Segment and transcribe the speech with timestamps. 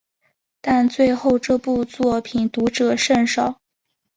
[0.61, 3.61] 但最后这部作品读者甚少。